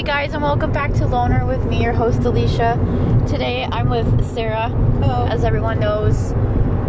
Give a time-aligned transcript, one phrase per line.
[0.00, 2.78] Hey guys, and welcome back to Loner with me, your host Alicia.
[3.28, 5.26] Today I'm with Sarah, Hello.
[5.26, 6.32] as everyone knows.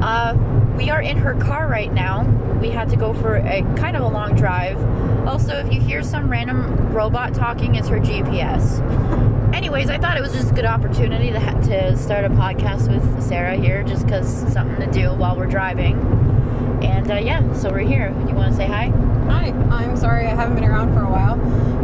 [0.01, 0.33] Uh,
[0.77, 2.23] we are in her car right now.
[2.61, 4.77] We had to go for a kind of a long drive.
[5.27, 8.79] Also, if you hear some random robot talking, it's her GPS.
[9.53, 12.87] Anyways, I thought it was just a good opportunity to, ha- to start a podcast
[12.87, 15.99] with Sarah here, just because something to do while we're driving.
[16.81, 18.15] And uh, yeah, so we're here.
[18.29, 19.10] You want to say hi?
[19.31, 19.47] Hi.
[19.71, 21.33] I'm sorry I haven't been around for a while.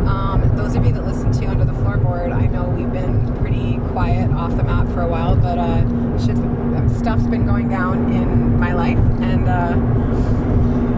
[0.07, 3.77] Um, those of you that listen to Under the Floorboard, I know we've been pretty
[3.93, 5.81] quiet off the map for a while, but uh,
[6.19, 9.75] shit's, um, stuff's been going down in my life and uh,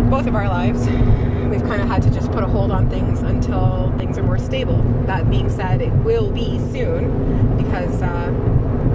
[0.10, 0.88] both of our lives.
[1.50, 4.40] We've kind of had to just put a hold on things until things are more
[4.40, 4.82] stable.
[5.06, 8.08] That being said, it will be soon because uh,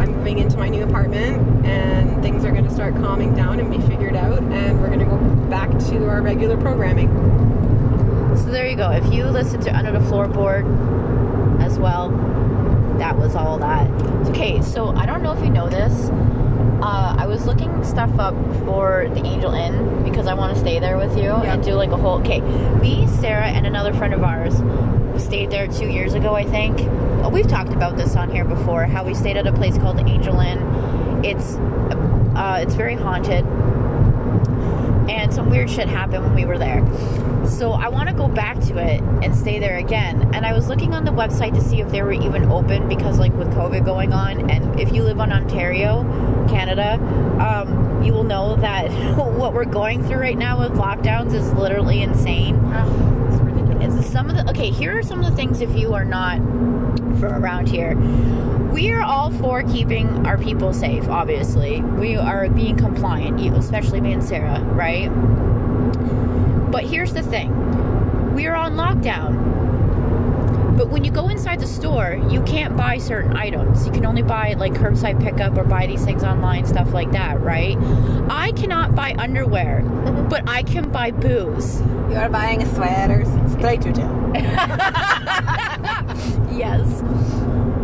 [0.00, 3.70] I'm moving into my new apartment and things are going to start calming down and
[3.70, 5.18] be figured out, and we're going to go
[5.74, 7.08] back to our regular programming.
[8.36, 8.90] So there you go.
[8.90, 10.64] If you listen to Under the Floorboard
[11.62, 12.10] as well,
[12.98, 13.90] that was all that.
[14.28, 16.10] Okay, so I don't know if you know this.
[16.82, 20.78] Uh, I was looking stuff up for the Angel Inn because I want to stay
[20.80, 21.54] there with you Yeah.
[21.54, 22.18] and do like a whole.
[22.20, 24.54] Okay, me, Sarah, and another friend of ours
[25.22, 26.78] stayed there two years ago, I think.
[27.32, 28.84] We've talked about this on here before.
[28.84, 31.24] How we stayed at a place called the Angel Inn.
[31.24, 31.54] It's
[32.36, 33.44] uh, it's very haunted
[35.08, 36.84] and some weird shit happened when we were there.
[37.46, 40.34] So I want to go back to it and stay there again.
[40.34, 43.18] And I was looking on the website to see if they were even open because,
[43.18, 46.02] like, with COVID going on, and if you live on Ontario,
[46.48, 46.94] Canada,
[47.40, 52.02] um, you will know that what we're going through right now with lockdowns is literally
[52.02, 52.56] insane.
[53.84, 56.38] And some of the okay, here are some of the things if you are not
[56.38, 57.94] from around here.
[58.72, 61.82] We are all for keeping our people safe, obviously.
[61.82, 65.08] We are being compliant, especially me and Sarah, right?
[66.72, 68.34] But here's the thing.
[68.34, 69.53] We are on lockdown.
[70.76, 73.86] But when you go inside the store, you can't buy certain items.
[73.86, 77.40] You can only buy like curbside pickup or buy these things online, stuff like that,
[77.40, 77.76] right?
[78.28, 79.82] I cannot buy underwear,
[80.30, 81.80] but I can buy booze.
[81.80, 84.32] You are buying a sweater straight to jail.
[86.56, 87.02] yes.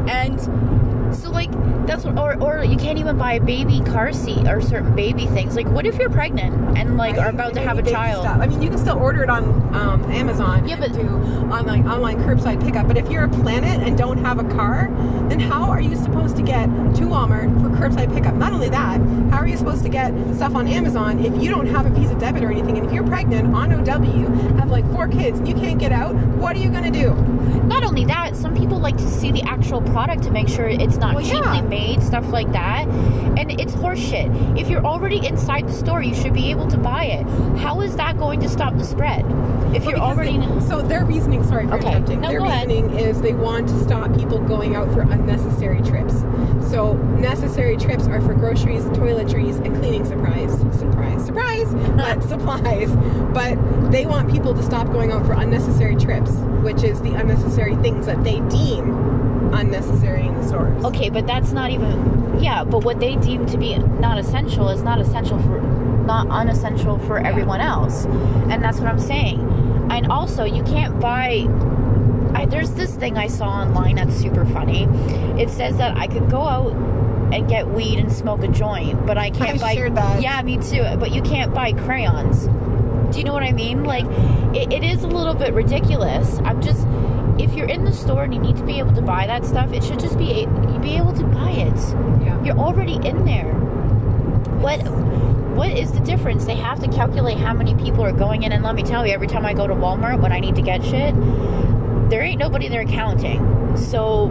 [0.09, 0.39] And
[1.15, 1.51] so like
[1.87, 5.27] that's what or or you can't even buy a baby car seat or certain baby
[5.27, 5.57] things.
[5.57, 8.25] Like what if you're pregnant and like are about to have a child?
[8.25, 8.41] stuff.
[8.41, 9.45] I mean, you can still order it on
[9.75, 10.69] um, Amazon.
[10.69, 11.03] Yeah, but- do
[11.51, 12.87] online online curbside pickup.
[12.87, 14.89] But if you're a planet and don't have a car,
[15.29, 18.35] then how are you supposed to get to Walmart for curbside pickup?
[18.35, 19.01] Not only that,
[19.31, 22.15] how are you supposed to get stuff on Amazon if you don't have a Visa
[22.19, 22.77] debit or anything?
[22.79, 26.15] And if you're pregnant on OW, have like four kids, and you can't get out,
[26.15, 27.15] what are you gonna do?
[27.65, 30.97] Not only that, some people like to see the actual product to make sure it's
[31.01, 31.61] not Well, cheaply yeah.
[31.63, 32.87] made, stuff like that.
[32.89, 34.59] And it's horseshit.
[34.59, 37.27] If you're already inside the store, you should be able to buy it.
[37.59, 39.25] How is that going to stop the spread?
[39.75, 41.89] If you're Because already they- so their reasoning, sorry for Okay.
[41.89, 42.21] interrupting.
[42.21, 42.69] No, their go ahead.
[42.69, 46.25] reasoning is they want to stop people going out for unnecessary trips.
[46.69, 50.53] So necessary trips are for groceries, toiletries, and cleaning supplies.
[50.77, 52.91] Surprise, surprise, but supplies.
[53.33, 53.57] But
[53.91, 56.31] they want people to stop going out for unnecessary trips,
[56.63, 60.85] which is the unnecessary things that they deem unnecessary in the stores.
[60.85, 64.83] Okay, but that's not even yeah, but what they deem to be not essential is
[64.83, 68.05] not essential for not unessential for everyone else.
[68.05, 69.39] And that's what I'm saying.
[69.91, 71.47] And also, you can't buy
[72.35, 74.85] I, there's this thing I saw online that's super funny.
[75.41, 76.73] It says that I could go out
[77.33, 80.19] and get weed and smoke a joint, but I can't I buy.
[80.19, 80.83] Yeah, me too.
[80.99, 82.47] But you can't buy crayons.
[83.13, 83.85] Do you know what I mean?
[83.85, 84.05] Like
[84.55, 86.39] it, it is a little bit ridiculous.
[86.45, 86.87] I'm just
[87.43, 89.73] if you're in the store and you need to be able to buy that stuff,
[89.73, 91.77] it should just be you be able to buy it.
[92.25, 92.43] Yeah.
[92.45, 93.53] You're already in there.
[94.61, 94.81] What
[95.57, 96.45] what is the difference?
[96.45, 99.13] They have to calculate how many people are going in and let me tell you,
[99.13, 101.15] every time I go to Walmart when I need to get shit,
[102.11, 103.77] there ain't nobody there counting.
[103.77, 104.29] So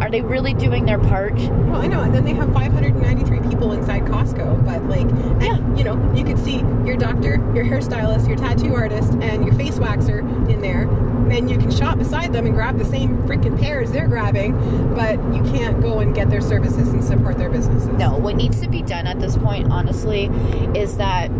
[0.00, 1.34] are they really doing their part?
[1.34, 5.76] Well, I know, and then they have 593 people inside Costco, but like, and, Yeah.
[5.76, 9.78] you know, you could see your doctor, your hairstylist, your tattoo artist, and your face
[9.78, 10.86] waxer in there,
[11.30, 14.52] and you can shop beside them and grab the same freaking pairs they're grabbing,
[14.94, 17.88] but you can't go and get their services and support their businesses.
[17.88, 20.26] No, what needs to be done at this point, honestly,
[20.74, 21.30] is that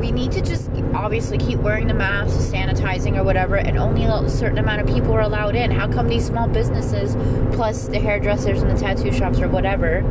[0.00, 4.28] we need to just obviously keep wearing the masks, sanitizing or whatever, and only a
[4.28, 5.70] certain amount of people are allowed in.
[5.70, 7.16] How come these small businesses,
[7.54, 10.02] plus the hairdressers and the tattoo shops or whatever,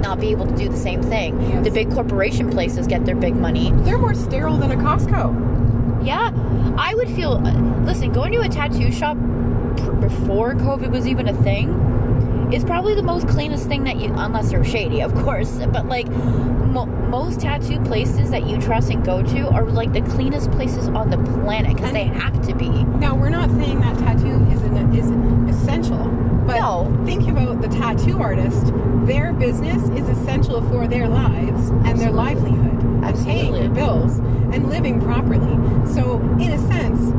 [0.00, 1.40] not be able to do the same thing?
[1.42, 1.64] Yes.
[1.64, 3.70] The big corporation places get their big money.
[3.82, 5.58] They're more sterile than a Costco.
[6.02, 6.30] Yeah,
[6.78, 7.38] I would feel.
[7.84, 9.16] Listen, going to a tattoo shop
[9.76, 11.68] pr- before COVID was even a thing,
[12.52, 15.60] is probably the most cleanest thing that you, unless they're shady, of course.
[15.72, 20.00] But like mo- most tattoo places that you trust and go to are like the
[20.02, 22.68] cleanest places on the planet because they have to be.
[22.70, 25.10] Now we're not saying that tattoo is an, is
[25.56, 25.98] essential,
[26.46, 27.02] but No.
[27.04, 28.72] think about the tattoo artist.
[29.04, 33.68] Their business is essential for their lives and their livelihood, and paying Absolutely.
[33.68, 34.18] bills
[34.54, 35.56] and living properly.
[35.92, 37.12] So, in a sense,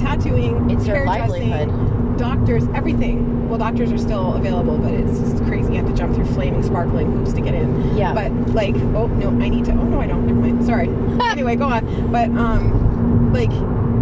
[0.00, 2.18] tattooing, It's hairdressing, livelihood.
[2.18, 3.48] doctors, everything.
[3.48, 5.74] Well, doctors are still available, but it's just crazy.
[5.74, 7.96] You have to jump through flaming, sparkling hoops to get in.
[7.96, 8.12] Yeah.
[8.12, 9.72] But like, oh no, I need to.
[9.72, 10.26] Oh no, I don't.
[10.26, 10.64] Never mind.
[10.66, 10.88] Sorry.
[11.30, 12.10] anyway, go on.
[12.10, 13.50] But um, like,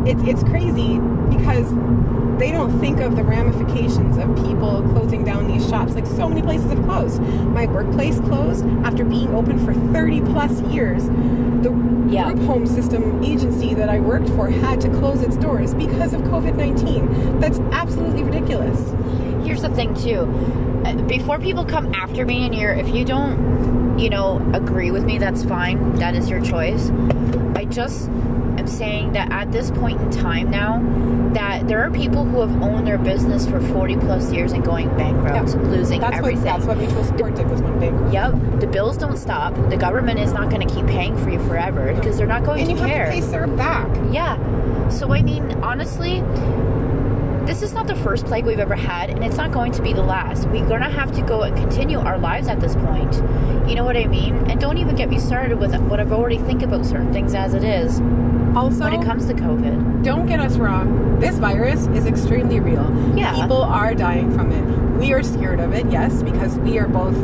[0.06, 0.98] it's it's crazy
[1.30, 1.68] because
[2.38, 5.94] they don't think of the ramifications of people closing down these shops.
[5.94, 7.20] Like so many places have closed.
[7.22, 11.04] My workplace closed after being open for 30 plus years.
[11.62, 11.72] The
[12.08, 12.32] Yeah.
[12.32, 16.22] group home system agency that I worked for had to close its doors because of
[16.22, 17.38] COVID 19.
[17.40, 18.92] That's absolutely ridiculous.
[19.44, 20.28] Here's the thing too.
[20.84, 25.04] Uh, Before people come after me and you're if you don't, you know, agree with
[25.04, 25.94] me, that's fine.
[25.94, 26.90] That is your choice.
[27.54, 28.10] I just
[28.64, 30.80] am saying that at this point in time now
[31.34, 34.88] that there are people who have owned their business for 40 plus years and going
[34.96, 35.60] bankrupt, Yeah.
[35.62, 36.44] losing That's everything.
[36.44, 38.12] what that's what mutual support did was one bankrupt.
[38.12, 39.54] Yep, the bills don't stop.
[39.68, 42.60] The government is not going to keep paying for you forever because they're not going
[42.60, 43.06] And to you have care.
[43.06, 43.88] to pay CERB back.
[44.12, 44.38] Yeah.
[44.88, 46.20] So I mean, honestly,
[47.46, 49.92] this is not the first plague we've ever had, and it's not going to be
[49.92, 50.48] the last.
[50.48, 53.14] We're gonna have to go and continue our lives at this point.
[53.68, 54.34] You know what I mean?
[54.50, 57.54] And don't even get me started with what I've already think about certain things as
[57.54, 58.00] it is
[58.56, 60.02] Also, when it comes to COVID.
[60.04, 61.18] don't get us wrong.
[61.20, 62.84] This virus is extremely real.
[63.16, 63.34] Yeah.
[63.34, 64.64] People are dying from it.
[64.98, 67.14] We are scared of it, yes, because we are both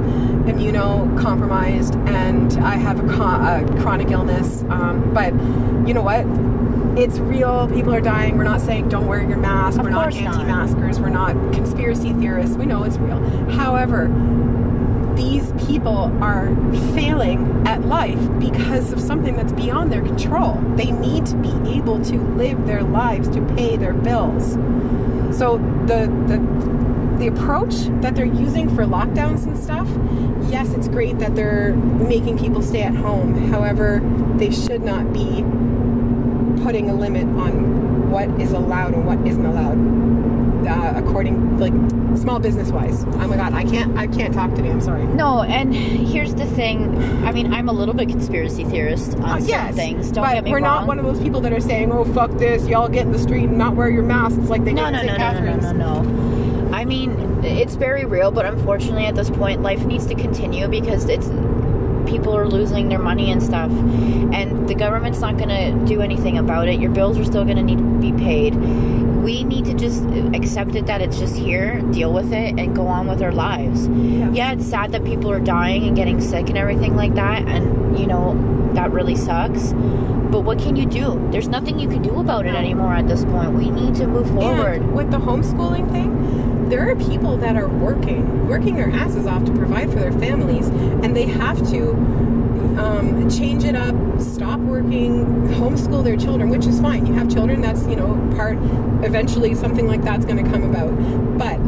[0.46, 4.62] immunocompromised and I have a, co- a chronic illness.
[4.68, 5.32] Um, but
[5.86, 6.24] you know what?
[6.96, 7.68] It's real.
[7.68, 8.36] People are dying.
[8.36, 9.78] We're not saying don't wear your mask.
[9.78, 10.34] Of We're not not.
[10.34, 11.00] anti-maskers.
[11.00, 12.56] We're not conspiracy theorists.
[12.56, 13.18] We know it's real.
[13.50, 14.08] However,
[15.14, 16.48] these people are
[16.94, 20.54] failing at life because of something that's beyond their control.
[20.76, 24.52] They need to be able to live their lives to pay their bills.
[25.36, 26.38] So the the
[27.18, 29.86] the approach that they're using for lockdowns and stuff,
[30.50, 33.34] yes, it's great that they're making people stay at home.
[33.50, 34.00] However,
[34.36, 35.44] they should not be
[36.62, 39.78] putting a limit on what is allowed and what isn't allowed
[40.66, 41.72] uh, according like
[42.18, 45.42] small business wise oh my god i can't i can't talk today i'm sorry No,
[45.42, 46.96] and here's the thing.
[47.24, 50.10] I mean, I'm a little bit conspiracy theorist on Uh, yes, things.
[50.10, 50.80] Don't but get me we're wrong.
[50.82, 53.18] not one of those people that are saying, "Oh fuck this, y'all get in the
[53.18, 55.44] street and not wear your masks," like they no, did no, in no, St.
[55.44, 56.74] no, no, no, no, no.
[56.76, 57.10] I mean,
[57.44, 61.28] it's very real, but unfortunately, at this point, life needs to continue because it's
[62.10, 66.36] people are losing their money and stuff, and the government's not going to do anything
[66.36, 66.80] about it.
[66.80, 68.54] Your bills are still going to need to be paid.
[68.54, 70.02] We need to just
[70.34, 73.86] accept it that it's just here, deal with it, and go on with our lives.
[73.88, 74.30] Yeah.
[74.32, 77.98] Yeah, it's sad that people are dying and getting sick and everything like that, and
[77.98, 78.34] you know
[78.74, 79.72] that really sucks.
[80.30, 81.28] But what can you do?
[81.32, 83.52] There's nothing you can do about it anymore at this point.
[83.54, 84.80] We need to move forward.
[84.80, 89.44] And with the homeschooling thing, there are people that are working, working their asses off
[89.44, 91.90] to provide for their families, and they have to
[92.78, 97.06] um, change it up, stop working, homeschool their children, which is fine.
[97.06, 98.56] You have children, that's, you know, part,
[99.04, 100.90] eventually something like that's going to come about.
[101.36, 101.58] But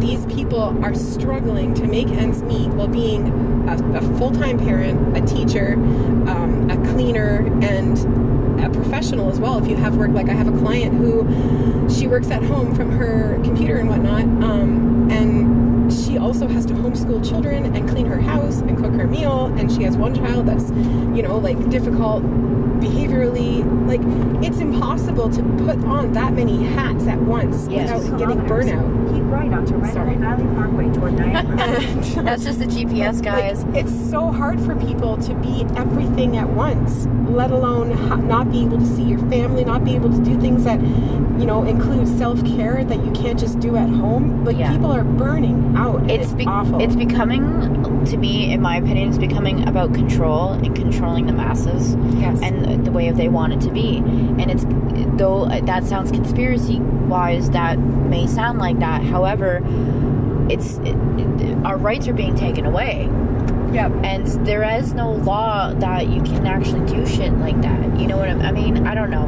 [0.00, 3.28] these people are struggling to make ends meet while being
[3.68, 8.25] a, a full-time parent, a teacher, um, a cleaner, and
[8.60, 9.62] a professional as well.
[9.62, 12.90] If you have work, like I have a client who she works at home from
[12.92, 18.20] her computer and whatnot, um, and she also has to homeschool children and clean her
[18.20, 19.46] house and cook her meal.
[19.56, 22.22] And she has one child that's, you know, like difficult
[22.80, 23.64] behaviorally.
[23.86, 24.00] Like
[24.44, 28.02] it's impossible to put on that many hats at once Yes.
[28.02, 29.12] without getting burnout.
[29.14, 30.16] Keep right onto Red Hill Sorry.
[30.16, 31.56] Valley Parkway toward Niagara.
[32.22, 33.64] That's just the GPS, guys.
[33.64, 38.50] like, it's so hard for people to be everything at once, let alone ha- not
[38.50, 41.62] be able to see your family, not be able to do things that, you know,
[41.64, 44.44] include self care that you can't just do at home.
[44.44, 44.72] Like Yeah.
[44.72, 46.02] people are burning out.
[46.10, 46.80] it's It's, be- awful.
[46.80, 47.42] it's becoming
[48.06, 52.40] to me in my opinion it's becoming about control and controlling the masses yes.
[52.42, 53.98] and the way they want it to be.
[53.98, 54.64] And it's
[55.18, 59.02] though uh, that sounds conspiracy wise that may sound like that.
[59.02, 59.62] However
[60.50, 63.08] it's it, it- our rights are being taken away.
[63.72, 63.92] Yep.
[64.04, 67.98] and there is no law that you can actually do shit like that.
[68.00, 68.86] You know what i I mean?
[68.86, 69.26] I don't know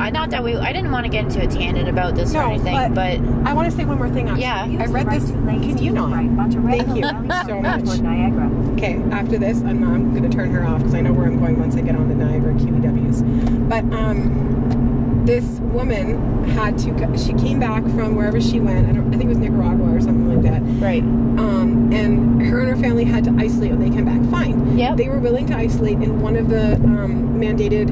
[0.00, 2.42] i not that we i didn't want to get into a tangent about this or
[2.42, 4.28] anything but- but I want to say one more thing.
[4.28, 4.42] Actually.
[4.42, 4.82] Yeah.
[4.82, 5.30] I read this.
[5.30, 6.10] Can you not?
[6.52, 7.02] Thank you
[7.46, 8.00] so much.
[8.00, 8.50] Niagara.
[8.74, 11.38] Okay, after this, I'm, I'm going to turn her off because I know where I'm
[11.38, 13.68] going once I get on the Niagara QEWs.
[13.68, 17.16] But um, this woman had to.
[17.18, 18.88] She came back from wherever she went.
[18.88, 20.60] I, don't, I think it was Nicaragua or something like that.
[20.82, 21.02] Right.
[21.02, 24.20] Um, and her and her family had to isolate when they came back.
[24.30, 24.76] Fine.
[24.76, 24.96] Yep.
[24.98, 27.88] They were willing to isolate in one of the um, mandated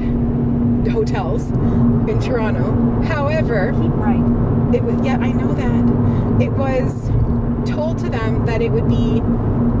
[0.87, 1.49] hotels
[2.09, 3.01] in Toronto.
[3.03, 4.73] However, Keep right.
[4.75, 7.09] it was yeah i know that it was
[7.69, 9.19] told to them that it would be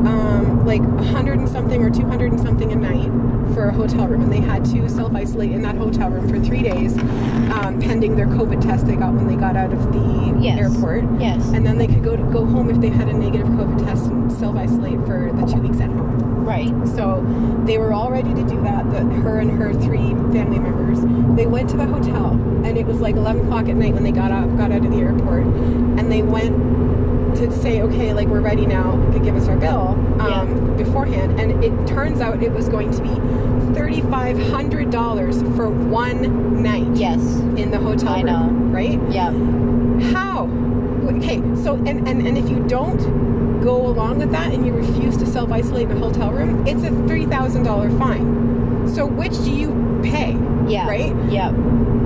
[0.07, 3.09] um, like a hundred and something or 200 and something a night
[3.53, 6.61] for a hotel room and they had to self-isolate in that hotel room for three
[6.61, 10.59] days um, pending their covid test they got when they got out of the Yes.
[10.59, 11.47] airport Yes.
[11.49, 14.05] and then they could go to go home if they had a negative covid test
[14.05, 16.73] and self-isolate for the two weeks at home Right.
[16.95, 17.23] so
[17.65, 18.89] they were all ready to do that.
[18.89, 20.99] The, her and her three family members.
[21.35, 22.31] They went to the hotel,
[22.63, 24.91] and it was like 11 o'clock at night when they got up, got out of
[24.91, 26.55] the airport, and they went
[27.37, 28.93] to say, okay, like we're ready now.
[29.11, 29.89] Could give us our bill
[30.21, 35.69] um, beforehand, and it turns out it was going to be thirty-five hundred dollars for
[35.69, 37.19] one night Yes.
[37.57, 38.99] in the hotel I room, right?
[39.11, 39.31] Yeah.
[40.13, 40.47] How?
[41.17, 45.17] Okay, so and, and and if you don't go along with that and you refuse
[45.17, 48.89] to self isolate in a hotel room, it's a three thousand dollar fine.
[48.93, 50.33] So which do you pay?
[50.67, 50.87] Yeah.
[50.87, 51.13] Right.
[51.31, 51.53] Yep.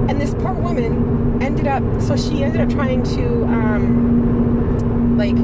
[0.09, 1.83] And this poor woman ended up.
[2.01, 5.35] So she ended up trying to um, like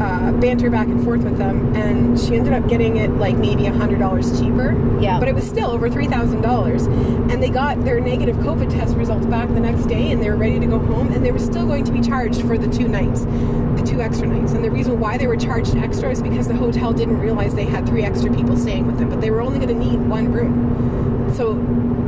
[0.00, 3.66] uh, banter back and forth with them, and she ended up getting it like maybe
[3.66, 4.72] a hundred dollars cheaper.
[5.00, 5.18] Yeah.
[5.18, 8.96] But it was still over three thousand dollars, and they got their negative COVID test
[8.96, 11.38] results back the next day, and they were ready to go home, and they were
[11.38, 14.52] still going to be charged for the two nights, the two extra nights.
[14.52, 17.64] And the reason why they were charged extra is because the hotel didn't realize they
[17.64, 20.32] had three extra people staying with them, but they were only going to need one
[20.32, 20.93] room.
[21.36, 21.54] So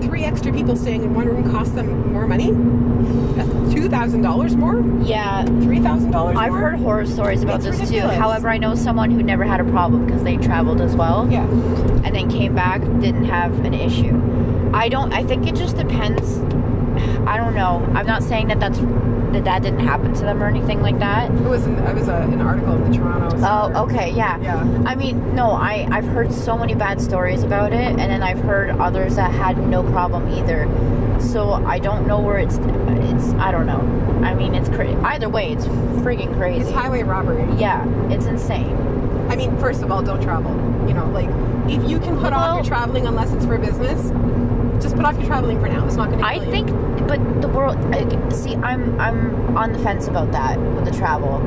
[0.03, 2.47] three extra people staying in one room cost them more money.
[3.75, 5.45] Two thousand dollars more, Yeah.
[5.45, 6.37] three thousand dollars.
[6.39, 8.15] I've heard horror stories about It's this ridiculous.
[8.17, 8.21] too.
[8.21, 11.29] However, I know someone who never had a problem because they traveled as well.
[11.31, 11.45] Yeah.
[12.05, 14.15] and then came back didn't have an issue
[14.73, 16.39] i don't i think it just depends
[17.27, 18.79] i don't know i'm not saying that that's
[19.37, 22.09] that that didn't happen to them or anything like that It was an, it was
[22.09, 23.37] a, an article in the Toronto.
[23.43, 24.83] Oh okay yeah Yeah.
[24.87, 28.41] i mean no i i've heard so many bad stories about it and then i've
[28.41, 30.67] heard others that had no problem either
[31.21, 33.81] so i don't know where it's it's i don't know
[34.25, 35.67] i mean it's crazy either way it's
[36.05, 37.45] freaking crazy It's highway robbery.
[37.61, 38.77] yeah it's insane
[39.29, 40.53] I mean, first of all, don't travel.
[40.87, 41.29] You know, like
[41.69, 44.01] if you can put off your traveling unless it's for business,
[44.81, 45.87] just put off your traveling for now.
[45.87, 46.27] It's not going to.
[46.27, 46.69] I think,
[47.09, 47.77] but the world.
[47.95, 51.39] I- See, I'm I'm on the fence about that with the travel.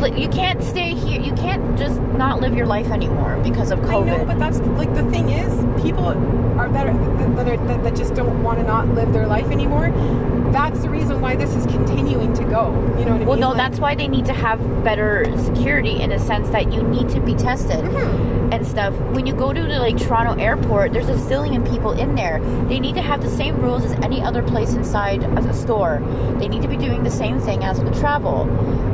[0.00, 1.20] Like, you can't stay here.
[1.20, 4.12] You can't just not live your life anymore because of COVID.
[4.12, 6.16] I know, but that's like the thing is, people are
[6.58, 9.88] are that, are, that just don't want to not live their life anymore.
[10.54, 12.70] That's the reason why this is continuing to go.
[12.96, 13.40] You know what I well, mean?
[13.40, 16.80] no, Like- that's why they need to have better security in a sense that you
[16.84, 18.52] need to be tested Mhm.
[18.54, 18.92] and stuff.
[19.14, 22.40] When you go to the like Toronto airport, there's a zillion people in there.
[22.68, 26.00] They need to have the same rules as any other place inside a store.
[26.38, 28.46] They need to be doing the same thing as with travel.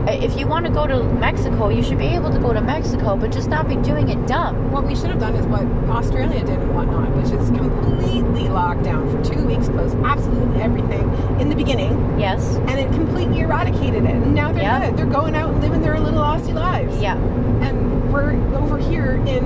[0.06, 2.60] Uh, If you want to go to Mexico, you should be able to go to
[2.60, 4.70] Mexico, but just not be doing it dumb.
[4.72, 5.62] What we should have done is what
[5.94, 11.10] Australia did and whatnot, which is completely locked down for two weeks, closed absolutely everything
[11.38, 12.56] in the beginning, Yes.
[12.68, 14.10] and it completely eradicated it.
[14.10, 14.86] And now they're Yeah.
[14.86, 14.96] good.
[14.96, 17.00] They're going out and living their little Aussie lives.
[17.00, 17.16] Yeah.
[17.60, 19.42] And we're over here in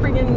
[0.00, 0.36] friggin'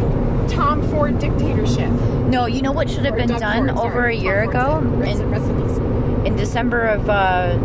[0.49, 1.89] Tom Ford dictatorship.
[2.27, 4.17] No, you know what should have Or been Doug done Ford, over sorry.
[4.17, 5.03] a year Tom ago?
[5.05, 7.55] In in December of uh,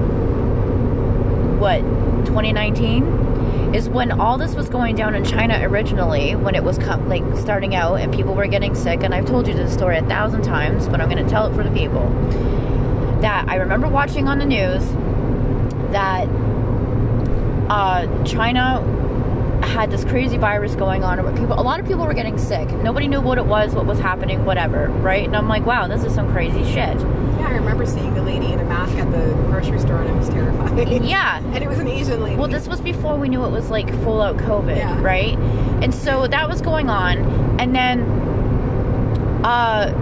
[1.58, 1.80] what
[2.26, 7.24] 2019 is when all this was going down in China originally when it was like
[7.36, 10.42] starting out and people were getting sick and I've told you this story a thousand
[10.42, 12.08] times but I'm going to tell it for the people
[13.20, 14.84] that I remember watching on the news
[15.92, 16.28] that
[17.68, 18.80] uh, China
[19.64, 22.70] had this crazy virus going on and people a lot of people were getting sick.
[22.70, 25.24] Nobody knew what it was what was happening whatever right?
[25.24, 26.96] And I'm like wow this is some crazy shit.
[26.96, 30.16] Yeah, I remember seeing the lady in a mask at the grocery store and I
[31.04, 32.36] yeah And it was an Asian lady.
[32.36, 35.00] Well, this was before we knew it was like full out COVID, Yeah.
[35.02, 35.38] right?
[35.82, 37.18] And so that was going on,
[37.60, 38.00] and then,
[39.44, 39.92] uh,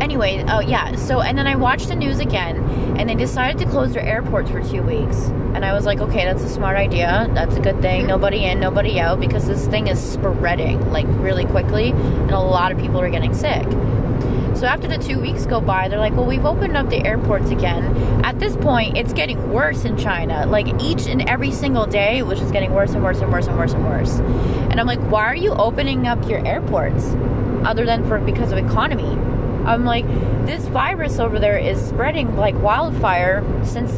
[0.00, 0.94] anyway, oh yeah.
[0.96, 2.56] So and then I watched the news again,
[2.98, 5.16] and they decided to close their airports for two weeks,
[5.54, 7.28] and I was like, okay, that's a smart idea.
[7.34, 8.06] That's a good thing.
[8.06, 12.72] Nobody in, nobody out, because this thing is spreading like really quickly, and a lot
[12.72, 13.64] of people are getting sick.
[14.56, 17.50] So after the two weeks go by, they're like, well, we've opened up the airports
[17.50, 17.84] again.
[18.24, 20.46] At this point, it's getting worse in China.
[20.46, 23.46] Like each and every single day, it was just getting worse and worse and worse
[23.46, 24.18] and worse and worse.
[24.70, 27.06] And I'm like, why are you opening up your airports
[27.64, 29.18] other than for because of economy?
[29.66, 30.06] I'm like,
[30.46, 33.92] this virus over there is spreading like wildfire since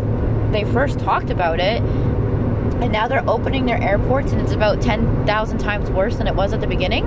[0.52, 1.83] they first talked about it.
[1.83, 6.52] And now they're opening their airports and it's about 10,000 times worse than it was
[6.52, 7.04] at the beginning.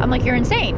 [0.00, 0.76] I'm like, you're insane.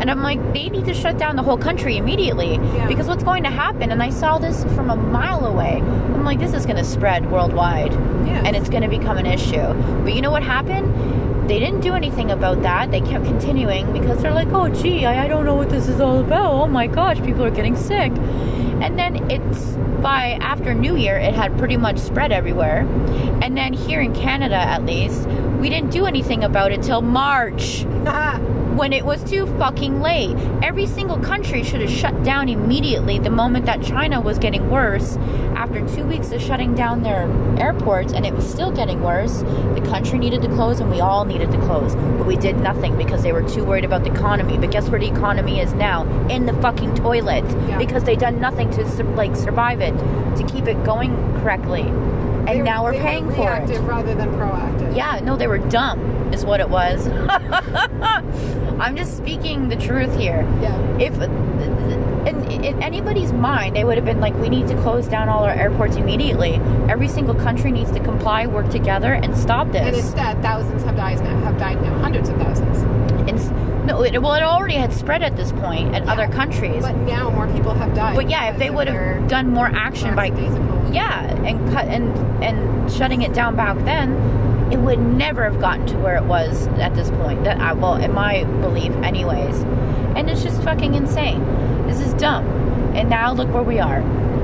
[0.00, 2.86] And I'm like, they need to shut down the whole country immediately Yeah.
[2.88, 3.92] because what's going to happen?
[3.92, 5.76] And I saw this from a mile away.
[5.80, 7.92] I'm like, this is going to spread worldwide
[8.26, 8.44] Yes.
[8.46, 9.72] and it's going to become an issue.
[10.02, 11.48] But you know what happened?
[11.50, 12.90] They didn't do anything about that.
[12.92, 16.00] They kept continuing because they're like, oh, gee, I, I don't know what this is
[16.00, 16.52] all about.
[16.52, 18.12] Oh my gosh, people are getting sick.
[18.80, 22.86] And then it's by after New Year, it had pretty much spread everywhere.
[23.42, 25.26] And then here in Canada, at least,
[25.60, 27.82] we didn't do anything about it till March
[28.76, 30.36] when it was too fucking late.
[30.62, 35.16] Every single country should have shut down immediately the moment that China was getting worse.
[35.54, 37.28] After two weeks of shutting down their
[37.60, 41.24] airports and it was still getting worse, the country needed to close and we all
[41.24, 41.94] needed to close.
[41.94, 44.56] But we did nothing because they were too worried about the economy.
[44.56, 46.04] But guess where the economy is now?
[46.28, 47.44] In the fucking toilet.
[47.68, 47.78] Yeah.
[47.78, 48.84] Because they done nothing to
[49.14, 49.92] like survive it,
[50.36, 51.82] to keep it going correctly.
[52.56, 53.80] And now we're they were paying for it.
[53.80, 54.96] rather than proactive.
[54.96, 57.08] Yeah, no, they were dumb, is what it was.
[58.80, 60.42] I'm just speaking the truth here.
[60.60, 60.98] Yeah.
[60.98, 61.14] If
[62.26, 65.44] in, in anybody's mind, they would have been like, we need to close down all
[65.44, 66.54] our airports immediately.
[66.88, 69.86] Every single country needs to comply, work together, and stop this.
[69.86, 71.38] And instead, thousands have died now.
[71.40, 71.98] Have died now.
[71.98, 72.82] Hundreds of thousands.
[73.30, 76.82] And no, it, well, it already had spread at this point at Yeah, other countries.
[76.82, 78.14] But now more people have died.
[78.16, 80.26] But yeah, if they would have done more action by
[80.92, 84.12] yeah and cut and and shutting it down back then
[84.72, 87.96] it would never have gotten to where it was at this point that I, well
[87.96, 89.56] in my belief anyways.
[90.16, 91.44] And it's just fucking insane.
[91.86, 92.46] This is dumb.
[92.94, 94.02] And now look where we are.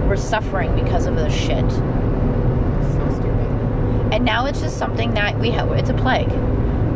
[0.09, 1.71] We're suffering because of this shit.
[1.71, 4.12] So stupid.
[4.12, 6.31] and now it's just something that we have it's a plague.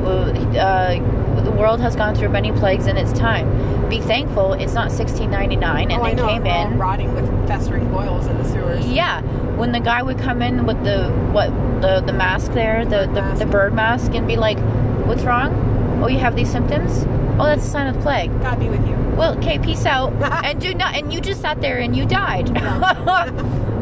[0.02, 0.94] Uh,
[1.40, 5.90] the world has gone through many plagues in its time be thankful it's not 1699
[5.90, 8.87] and oh, they came in rotting with festering boils in the sewers.
[8.87, 9.23] Yeah,
[9.56, 11.49] when the guy would come in with the what
[11.82, 13.38] the the mask there, the the, Mask.
[13.40, 14.59] the bird mask, and be like,
[15.06, 16.00] "What's wrong?
[16.02, 17.04] Oh, you have these symptoms?
[17.40, 18.30] Oh, that's a sign of the plague.
[18.40, 18.94] God be with you.
[19.16, 20.12] Well, okay, peace out,
[20.44, 20.94] and do not.
[20.94, 22.49] And you just sat there and you died.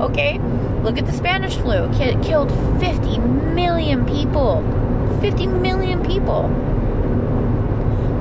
[0.00, 0.38] okay,
[0.83, 1.88] look at the Spanish flu.
[1.93, 2.50] Ki- killed
[2.81, 4.62] 50 million people.
[5.21, 6.49] 50 million people.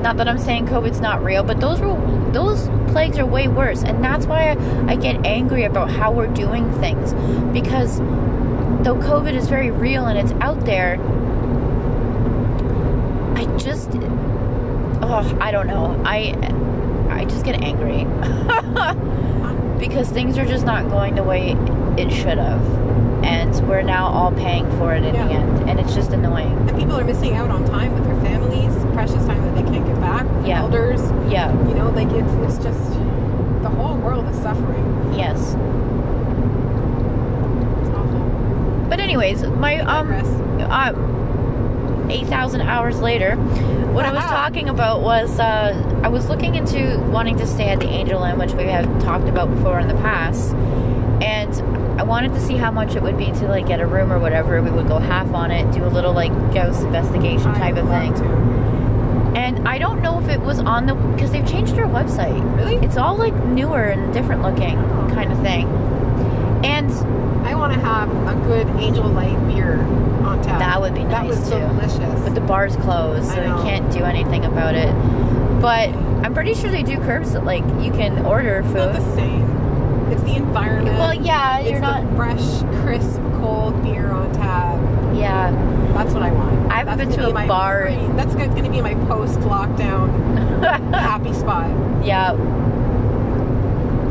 [0.02, 1.96] Not that I'm saying COVID's not real, but those were
[2.32, 6.28] those plagues are way worse, and that's why I, I get angry about how we're
[6.28, 7.14] doing things.
[7.52, 7.98] Because
[8.84, 11.00] though COVID is very real and it's out there,
[13.36, 13.90] I just
[15.02, 16.02] oh I don't know.
[16.06, 16.36] I
[17.10, 18.06] I just get angry.
[19.78, 21.52] Because things are just not going the way
[21.98, 22.60] it should have,
[23.28, 25.28] and we're now all paying for it in Yeah.
[25.28, 26.54] the end, and it's just annoying.
[26.68, 29.86] And people are missing out on time with their families, precious time that they can't
[29.86, 30.24] get back.
[30.36, 30.62] with Yeah.
[30.62, 31.02] Elders.
[31.30, 31.52] Yeah.
[31.68, 32.92] You know, like it's it's just
[33.62, 34.86] the whole world is suffering.
[35.16, 35.56] Yes.
[37.82, 38.20] It's awful.
[38.90, 40.12] But anyways, my um
[40.72, 46.98] um, 8,000 hours later, what I was talking about was uh, I was looking into
[47.12, 49.96] wanting to stay at the Angel Inn, which we have talked about before in the
[49.96, 50.54] past.
[51.22, 51.54] And
[51.98, 54.20] I wanted to see how much it would be to like get a room or
[54.20, 54.62] whatever.
[54.62, 58.14] We would go half on it, do a little like ghost investigation type of thing.
[59.36, 62.42] And I don't know if it was on the because they've changed their website.
[62.58, 62.76] Really?
[62.86, 65.10] It's all like newer and different looking oh.
[65.14, 65.68] kind of thing.
[66.64, 66.92] And
[67.46, 69.80] I want to have a good Angel Light beer
[70.26, 70.60] on tap.
[70.60, 71.60] That would be That nice, was too.
[71.60, 72.22] delicious.
[72.22, 74.92] but the bar's closed, so you can't do anything about it.
[75.62, 75.90] But
[76.24, 79.02] I'm pretty sure they do curbs that like you can order it's not food.
[79.04, 79.57] the same.
[80.12, 80.98] It's the environment.
[80.98, 82.04] Well, yeah, it's you're not.
[82.16, 84.78] fresh, crisp, cold beer on tap.
[85.16, 85.52] Yeah,
[85.94, 86.72] That's what I want.
[86.72, 90.64] I haven't That's been to gonna a my bar That's going to be my post-lockdown
[90.94, 91.70] happy spot.
[92.06, 92.34] yeah.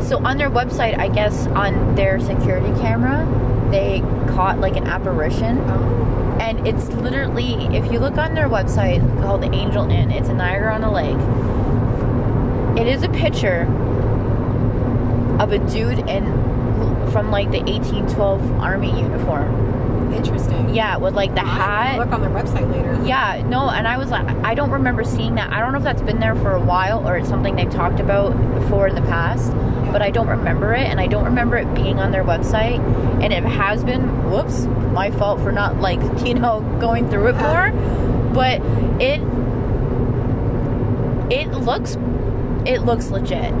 [0.01, 3.25] So on their website, I guess on their security camera,
[3.71, 3.99] they
[4.33, 5.59] caught like an apparition.
[5.59, 6.37] Oh.
[6.39, 10.37] and it's literally if you look on their website called the Angel Inn, it's in
[10.37, 11.17] Niagara on the Lake.
[12.79, 13.65] It is a picture
[15.39, 16.25] of a dude in
[17.11, 20.13] from like the 1812 army uniform.
[20.13, 20.73] Interesting.
[20.73, 21.97] Yeah, with like the hat.
[21.97, 22.99] Look on their website later.
[23.05, 25.51] Yeah, no, and I was like, I don't remember seeing that.
[25.51, 27.99] I don't know if that's been there for a while or it's something they've talked
[27.99, 29.51] about before in the past,
[29.91, 32.79] but I don't remember it, and I don't remember it being on their website.
[33.21, 34.65] And it has been, whoops,
[34.97, 37.71] my fault for not like you know going through it more.
[38.33, 38.61] But
[39.01, 39.21] it
[41.31, 41.97] it looks
[42.65, 43.53] it looks legit.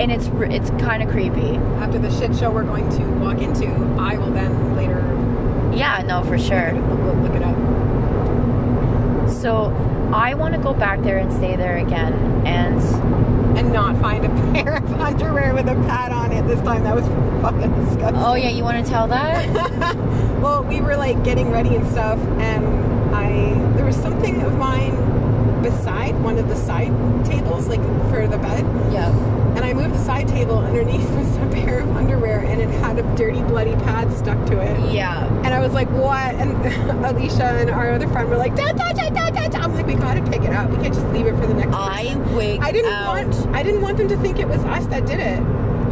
[0.00, 1.56] And it's it's kind of creepy.
[1.78, 3.66] After the shit show we're going to walk into,
[4.00, 5.00] I will then later
[5.76, 6.72] Yeah, no, for sure.
[6.72, 7.56] look, look it up.
[9.30, 9.66] So
[10.12, 12.12] I want to go back there and stay there again,
[12.46, 12.80] and
[13.58, 16.82] And not find a pair of underwear with a pad on it this time.
[16.84, 17.06] That was
[17.42, 18.22] fucking disgusting.
[18.22, 19.96] oh yeah, you want to tell that?
[20.42, 22.64] well, we were like getting ready and stuff, and
[23.14, 24.96] I there was something of mine
[25.62, 26.92] beside one of the side
[27.26, 28.64] tables, like for the bed.
[28.92, 29.10] Yeah.
[29.60, 30.58] And I moved the side table.
[30.58, 34.58] Underneath was a pair of underwear, and it had a dirty, bloody pad stuck to
[34.58, 34.92] it.
[34.92, 35.26] Yeah.
[35.44, 36.34] And I was like, what?
[36.36, 36.50] And
[37.04, 39.58] Alicia and our other friend were like, da, da, da, da, da, da.
[39.58, 40.70] I'm like, we gotta pick it up.
[40.70, 42.16] We can't just leave it for the next I
[42.62, 43.06] I didn't out.
[43.06, 45.42] want I didn't want them to think it was us that did it.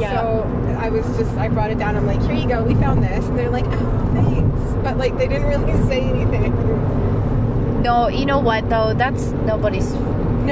[0.01, 0.15] Yeah.
[0.15, 1.95] So I was just I brought it down.
[1.95, 2.63] I'm like, here you go.
[2.65, 3.27] We found this.
[3.27, 4.75] And they're like, oh, thanks.
[4.83, 6.55] But like they didn't really say anything.
[7.83, 8.95] No, you know what though?
[8.95, 9.93] That's nobody's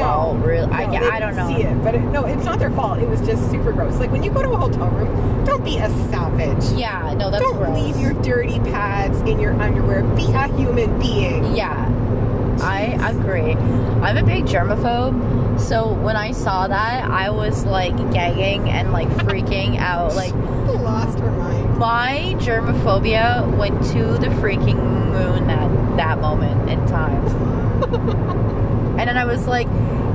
[0.03, 0.37] fault.
[0.45, 1.49] Really, I, no, yeah, they I don't know.
[1.49, 2.99] See it, but it, no, it's not their fault.
[2.99, 3.99] It was just super gross.
[3.99, 6.65] Like when you go to a hotel room, don't be a savage.
[6.79, 7.77] Yeah, no, that's don't gross.
[7.79, 10.03] leave your dirty pads in your underwear.
[10.15, 11.55] Be a human being.
[11.55, 11.87] Yeah,
[12.63, 13.53] I agree.
[13.55, 19.09] I'm a big germaphobe, so when I saw that, I was like gagging and like
[19.09, 20.15] freaking out.
[20.17, 20.35] Like
[20.83, 21.79] Lost her mind.
[21.79, 24.77] my germophobia went to the freaking
[25.13, 28.57] moon that that moment in time.
[28.99, 29.67] and then I was like,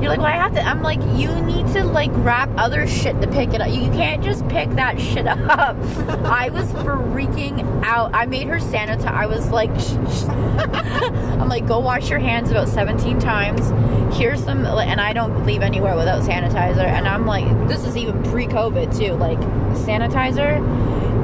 [0.01, 3.19] "You're like, well, I have to." I'm like, "You need to like wrap other shit
[3.21, 3.69] to pick it up.
[3.69, 5.39] You can't just pick that shit up."
[6.25, 8.11] I was freaking out.
[8.13, 9.05] I made her sanitize.
[9.05, 10.23] I was like, shh, shh.
[11.39, 13.69] "I'm like, go wash your hands about 17 times.
[14.17, 16.85] Here's some," and I don't leave anywhere without sanitizer.
[16.85, 19.13] And I'm like, this is even pre-COVID too.
[19.13, 19.39] Like
[19.85, 20.59] sanitizer.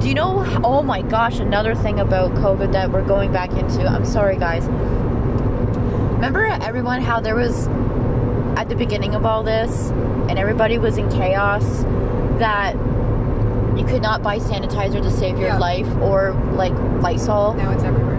[0.02, 0.46] Do you know?
[0.64, 1.40] Oh my gosh!
[1.40, 3.88] Another thing about COVID that we're going back into.
[3.88, 4.68] I'm sorry, guys.
[6.78, 7.66] Everyone how there was
[8.56, 9.90] at the beginning of all this,
[10.30, 11.64] and everybody was in chaos
[12.38, 12.76] that
[13.76, 15.58] you could not buy sanitizer to save your Yeah.
[15.58, 18.16] life or like Lysol Now it's everywhere.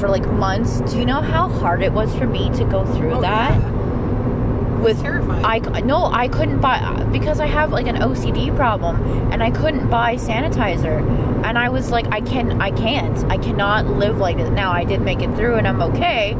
[0.00, 0.80] for like months.
[0.90, 3.52] Do you know how hard it was for me to go through Oh, that?
[3.52, 4.80] yeah.
[4.82, 5.44] With terrifying.
[5.44, 6.80] I no, I couldn't buy
[7.12, 8.96] because I have like an OCD problem,
[9.30, 10.98] and I couldn't buy sanitizer.
[11.44, 14.50] And I was like, I can, I can't, I cannot live like this.
[14.50, 16.36] Now I did make it through, and I'm okay.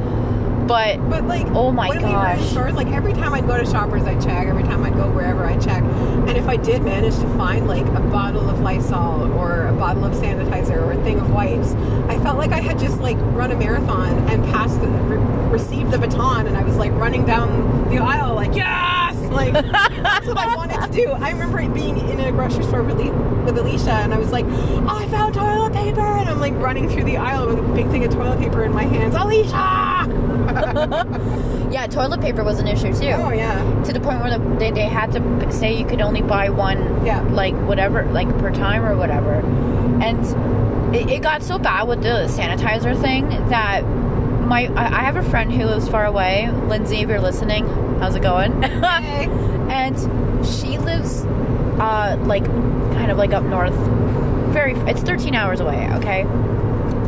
[0.66, 2.51] But But like, Oh my when we were in gosh.
[2.51, 4.46] stores, like every time I'd go to Shoppers, I'd check.
[4.46, 5.83] Every time I'd go wherever, I check.
[5.83, 10.05] And if I did manage to find like a bottle of Lysol or a bottle
[10.05, 11.72] of sanitizer or a thing of wipes,
[12.09, 15.90] I felt like I had just like run a marathon and passed the, re- received
[15.90, 20.38] the baton, and I was like running down the aisle, like yes, like that's what
[20.38, 21.11] I wanted to do.
[21.11, 24.44] I remember being in a grocery store with, Le- with Alicia, and I was like,
[24.46, 28.05] I found toilet paper, and I'm like running through the aisle with a big thing
[28.05, 29.14] of toilet paper in my hands.
[29.16, 29.91] Alicia.
[31.73, 33.11] yeah, toilet paper was an issue too.
[33.11, 33.83] Oh yeah.
[33.85, 37.05] To the point where the, they, they had to say you could only buy one,
[37.07, 37.21] Yeah.
[37.23, 39.35] like whatever, like per time or whatever.
[40.03, 45.17] And it, it got so bad with the sanitizer thing that my I, I have
[45.17, 46.51] a friend who lives far away.
[46.51, 47.67] Lindsay, if you're listening,
[48.01, 48.62] how's it going?
[48.62, 49.27] Hey.
[49.73, 49.97] and
[50.47, 51.23] she lives
[51.81, 53.73] uh like kind of like up north
[54.53, 56.23] very it's 13 hours away okay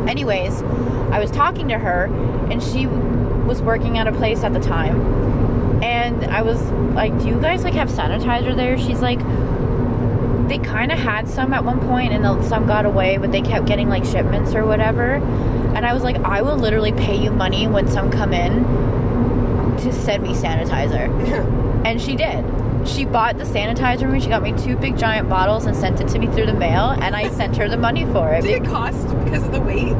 [0.09, 0.63] anyways
[1.11, 2.07] i was talking to her
[2.51, 6.61] and she was working at a place at the time and i was
[6.93, 9.19] like do you guys like have sanitizer there she's like
[10.47, 13.41] they kind of had some at one point and then some got away but they
[13.41, 15.15] kept getting like shipments or whatever
[15.75, 18.63] and i was like i will literally pay you money when some come in
[19.77, 21.09] to send me sanitizer
[21.85, 22.43] and she did.
[22.87, 26.07] She bought the sanitizer and she got me two big giant bottles and sent it
[26.09, 28.41] to me through the mail and I sent her the money for it.
[28.41, 29.95] Did it cost because of the weight?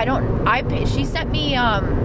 [0.00, 2.02] I don't I pay, she sent me um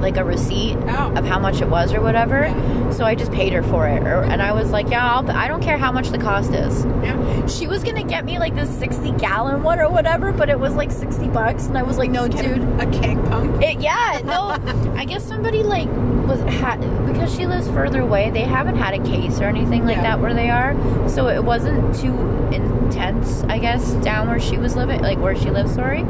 [0.00, 1.12] like a receipt Oh.
[1.16, 2.42] of how much it was or whatever.
[2.42, 2.90] Yeah.
[2.90, 4.02] So I just paid her for it.
[4.02, 6.84] Or, and I was like, "Yeah, I'll, I don't care how much the cost is."
[7.02, 7.46] Yeah.
[7.46, 10.58] She was going to get me like this 60 gallon one or whatever, but it
[10.58, 13.60] was like 60 bucks and I was like, "No, dude, A keg pump.
[13.62, 14.50] It, yeah, no.
[14.96, 15.88] I guess somebody like
[16.28, 18.30] was had because she lives further away.
[18.30, 20.02] They haven't had a case or anything like Yeah.
[20.02, 20.74] that where they are,
[21.08, 22.16] so it wasn't too
[22.52, 23.42] intense.
[23.44, 25.74] I guess down where she was living, like where she lives.
[25.74, 26.02] Sorry,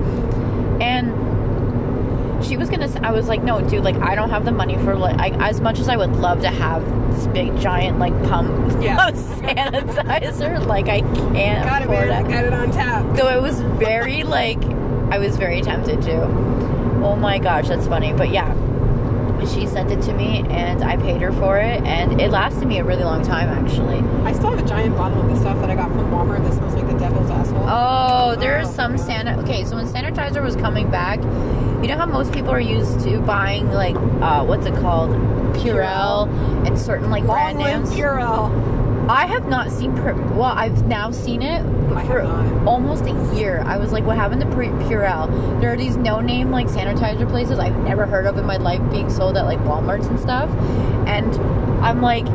[0.81, 2.88] and she was gonna.
[3.03, 3.83] I was like, no, dude.
[3.83, 6.41] Like, I don't have the money for like I, as much as I would love
[6.43, 8.49] to have this big giant like pump
[8.83, 9.09] Yeah.
[9.09, 10.64] of sanitizer.
[10.67, 12.27] Like, I can't Got it, afford man.
[12.27, 12.29] it.
[12.31, 13.17] Got it on tap.
[13.17, 14.62] So it was very like
[15.11, 16.23] I was very tempted to.
[17.03, 18.12] Oh my gosh, that's funny.
[18.12, 18.53] But yeah,
[19.49, 22.79] she sent it to me and I paid her for it and it lasted me
[22.79, 23.99] a really long time actually.
[24.25, 26.55] I still have a giant bottle of the stuff that I got from Walmart that
[26.55, 27.65] smells like the devil's asshole.
[27.69, 28.73] Oh, there's Oh.
[28.73, 29.29] some san.
[29.41, 31.19] Okay, so when sanitizer was coming back,
[31.83, 35.11] you know how most people are used to buying like uh, what's it called,
[35.57, 36.29] Purell,
[36.67, 37.95] and certain like brand Long live names.
[37.95, 38.51] Purell.
[39.09, 39.97] I have not seen.
[39.97, 41.62] Pur- well, I've now seen it
[42.07, 42.23] for
[42.66, 43.62] almost a year.
[43.64, 45.61] I was like, what happened to Pur- Purell?
[45.61, 49.09] There are these no-name like sanitizer places I've never heard of in my life being
[49.09, 50.51] sold at like WalMarts and stuff,
[51.09, 51.35] and
[51.83, 52.27] I'm like,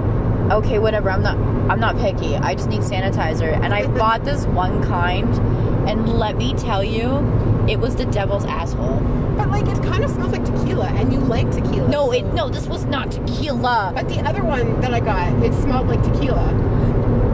[0.52, 1.12] okay, whatever.
[1.12, 1.38] I'm not.
[1.70, 2.36] I'm not picky.
[2.36, 5.30] I just need sanitizer, and I bought this one kind,
[5.88, 7.18] and let me tell you,
[7.70, 9.00] it was the devil's asshole.
[9.38, 11.88] But like it kind of smells like tequila, and you like tequila.
[11.88, 13.92] No, it no, this was not tequila.
[13.96, 16.52] But the other one that I got, it smelled like tequila.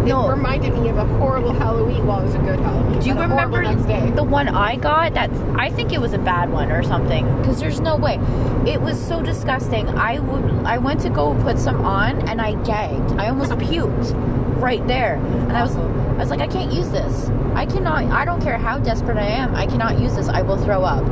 [0.05, 0.27] No.
[0.27, 2.07] It reminded me of a horrible Halloween.
[2.07, 2.99] Well, it was a good Halloween.
[2.99, 5.13] Do you but a horrible remember the one I got?
[5.13, 7.25] That I think it was a bad one or something.
[7.37, 8.15] Because there's no way.
[8.65, 9.87] It was so disgusting.
[9.89, 10.65] I would.
[10.65, 13.11] I went to go put some on and I gagged.
[13.19, 14.13] I almost puked
[14.59, 15.15] right there.
[15.15, 15.75] And I was.
[15.75, 17.29] I was like, I can't use this.
[17.53, 18.05] I cannot.
[18.05, 19.55] I don't care how desperate I am.
[19.55, 20.27] I cannot use this.
[20.27, 21.05] I will throw up.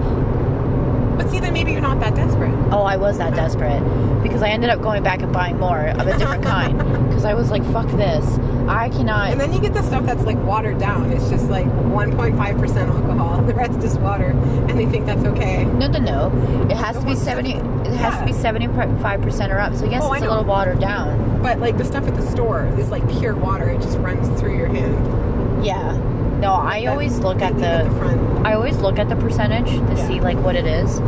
[1.18, 2.52] But see, then maybe you're not that desperate.
[2.72, 3.82] Oh, I was that desperate
[4.24, 6.78] because I ended up going back and buying more of a different kind.
[7.08, 8.26] Because I was like, fuck this.
[8.68, 9.32] I cannot.
[9.32, 11.12] And then you get the stuff that's like watered down.
[11.12, 13.42] It's just like 1.5% alcohol.
[13.44, 15.66] The rest is water, and they think that's okay.
[15.66, 16.68] No, no, no.
[16.70, 17.54] It has to be seventy.
[17.54, 19.74] It has to be seventy-five percent or up.
[19.76, 21.42] So yes, Oh, it's a little watered down.
[21.42, 23.70] But like the stuff at the store is like pure water.
[23.70, 25.66] It just runs through your hand.
[25.66, 25.94] Yeah.
[26.40, 27.90] No, I always look at the.
[27.98, 28.46] front.
[28.46, 30.08] I always look at the percentage to Yeah.
[30.08, 31.00] see like what it is.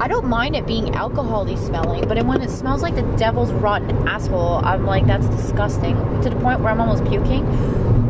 [0.00, 4.06] I don't mind it being alcohol-y smelling, but when it smells like the devil's rotten
[4.08, 5.96] asshole, I'm like, that's disgusting.
[6.22, 7.44] To the point where I'm almost puking.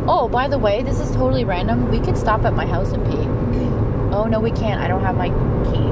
[0.07, 1.91] Oh, by the way, this is totally random.
[1.91, 4.15] We could stop at my house and pee.
[4.15, 4.81] Oh no, we can't.
[4.81, 5.29] I don't have my
[5.71, 5.89] key.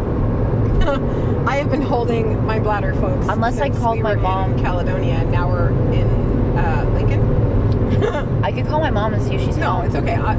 [1.47, 3.27] I have been holding my bladder, folks.
[3.29, 4.53] Unless I called we my were mom.
[4.55, 7.23] in Caledonia, and now we're in uh, Lincoln.
[8.43, 9.87] I could call my mom and see if she's no, home.
[9.87, 10.15] it's okay.
[10.15, 10.37] I,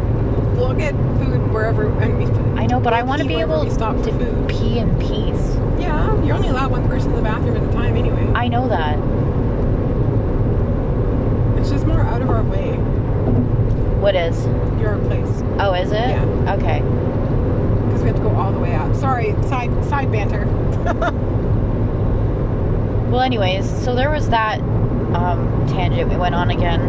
[0.55, 1.91] we'll get food wherever.
[1.99, 4.49] I, mean, I know, but I want to be able to food.
[4.49, 5.55] pee in peace.
[5.79, 8.31] Yeah, you're only allowed one person in the bathroom at a time anyway.
[8.33, 8.97] I know that.
[11.59, 12.73] it's just more out of our way.
[13.99, 14.45] What is?
[14.79, 15.27] Your place
[15.59, 15.95] Oh, is it?
[15.97, 16.53] Yeah.
[16.55, 16.79] Okay.
[17.87, 18.95] because we have to go all the way out.
[18.95, 20.45] Sorry, side side banter.
[23.07, 26.81] Well, anyways, so there was that um, tangent we went on again.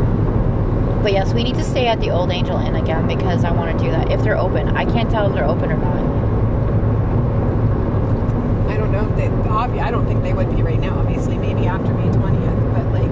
[1.02, 3.78] But yes, we need to stay at the Old Angel Inn again because I want
[3.78, 4.68] to do that if they're open.
[4.76, 5.96] I can't tell if they're open or not.
[8.70, 9.28] I don't know if they.
[9.48, 10.98] Obvi- I don't think they would be right now.
[10.98, 12.74] Obviously, maybe after May twentieth.
[12.74, 13.10] But like,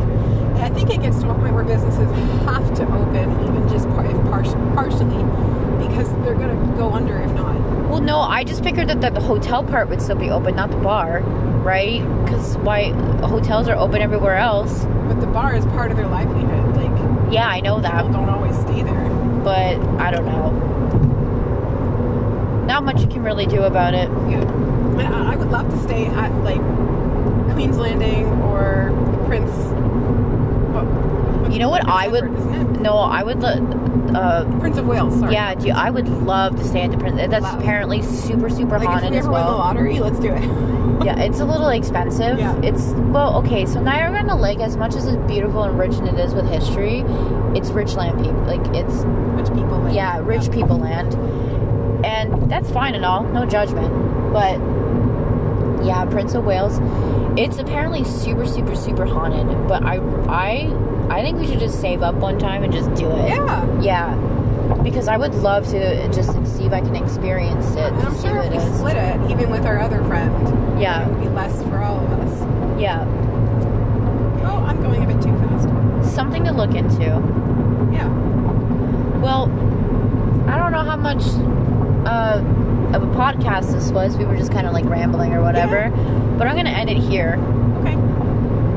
[0.63, 2.09] I think it gets to a point where businesses
[2.45, 4.43] have to open, even just par- if par-
[4.75, 5.23] partially,
[5.87, 7.55] because they're gonna go under if not.
[7.89, 10.71] Well, no, I just figured that, that the hotel part would still be open, not
[10.71, 11.21] the bar,
[11.63, 12.03] right?
[12.25, 12.91] Because why
[13.27, 14.85] hotels are open everywhere else.
[15.09, 16.46] But the bar is part of their livelihood.
[17.31, 19.09] Yeah, I know that, people don't always stay there.
[19.45, 20.51] but I don't know.
[22.67, 24.09] Not much you can really do about it.
[24.29, 24.45] Yeah,
[25.13, 26.61] I, I would love to stay at like
[27.55, 28.93] Queen's Landing or
[29.27, 29.51] Prince.
[30.73, 33.41] What, You know what Prince I would- No, I would.
[33.41, 33.76] lo-
[34.15, 34.45] Uh.
[34.61, 35.19] Prince of Wales.
[35.19, 35.33] Sorry.
[35.33, 37.17] yeah, dude, I would love to stay at the Prince.
[37.17, 37.59] That's Wow.
[37.59, 39.59] apparently super, super Like if haunted we as ever win the well.
[39.59, 40.43] lottery, let's do it.
[41.05, 42.39] Yeah, it's a little expensive.
[42.39, 42.59] Yeah.
[42.63, 43.67] It's well, okay.
[43.67, 46.33] So Niagara on the Lake, as much as it's beautiful and rich and it is
[46.35, 47.01] with history,
[47.55, 48.41] it's rich land people.
[48.45, 49.05] Like it's
[49.37, 49.79] Rich people.
[49.81, 51.13] Like, yeah, rich people land,
[52.05, 53.93] and that's fine and all, no judgment.
[54.33, 54.55] But
[55.85, 56.79] yeah, Prince of Wales,
[57.39, 59.47] it's apparently super, super, super haunted.
[59.69, 60.67] But I, I,
[61.11, 63.29] I think we should just save up one time and just do it.
[63.29, 63.81] Yeah.
[63.81, 64.15] Yeah,
[64.83, 67.93] because I would love to just see if I can experience it.
[67.93, 68.77] And I'm sure if it we is.
[68.79, 71.07] split it, even with our other friend, Yeah.
[71.07, 72.81] it would be less for all of us.
[72.81, 73.05] Yeah,
[74.49, 76.15] Oh, I'm going a bit too fast.
[76.15, 77.05] something to look into.
[77.93, 78.09] Yeah.
[79.21, 79.45] Well,
[80.49, 81.23] I don't know how much
[82.07, 82.41] uh,
[82.95, 84.17] of a podcast this was.
[84.17, 85.91] We were just kind of like rambling or whatever.
[85.95, 86.35] Yeah.
[86.39, 87.35] But I'm going to end it here.
[87.81, 87.97] Okay.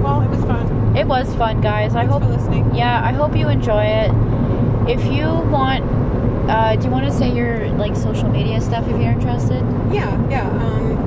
[0.01, 0.67] Well, it was fun.
[0.97, 1.91] It was fun, guys.
[1.95, 2.23] I Thanks hope.
[2.23, 2.75] for listening.
[2.75, 4.11] Yeah, I hope you enjoy it.
[4.89, 5.83] If you want,
[6.49, 9.61] uh, do you want to say your like social media stuff if you're interested?
[9.91, 10.49] Yeah, yeah.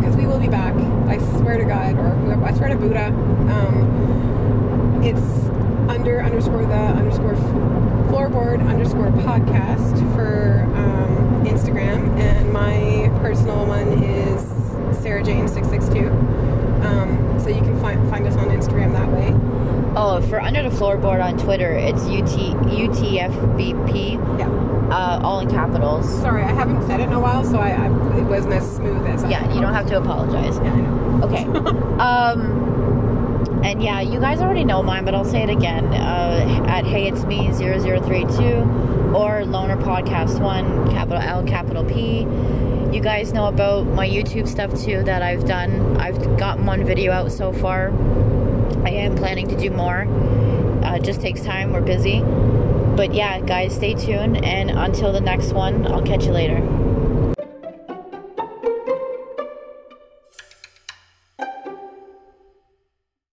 [0.01, 0.75] Because we will be back.
[1.09, 3.07] I swear to God, or whoever, I swear to Buddha.
[3.07, 5.21] Um, it's
[5.91, 7.35] under underscore the underscore
[8.09, 14.43] floorboard underscore podcast for um, Instagram, and my personal one is
[15.03, 16.09] Sarah Jane six six two.
[16.83, 19.33] Um, so you can find find us on Instagram that way.
[19.95, 24.49] Oh, for under the floorboard on Twitter, it's UT UTFBP, Yeah.
[24.91, 26.09] uh, all in capitals.
[26.21, 27.87] Sorry, I haven't said it in a while, so I, I
[28.19, 29.23] it wasn't as smooth as.
[29.25, 30.57] I Yeah, you don't have to apologize.
[30.57, 31.27] Yeah, I know.
[31.27, 31.45] Okay.
[31.99, 32.82] um,
[33.65, 35.87] and yeah, you guys already know mine, but I'll say it again.
[35.87, 42.21] Uh, at Hey It's Me 0032 or Loner Podcast 1, capital L, capital P.
[42.95, 45.97] You guys know about my YouTube stuff too that I've done.
[45.99, 47.89] I've gotten one video out so far.
[48.85, 50.03] I am planning to do more.
[50.85, 51.73] Uh, it just takes time.
[51.73, 52.21] We're busy.
[52.21, 54.45] But yeah, guys, stay tuned.
[54.45, 56.72] And until the next one, I'll catch you later.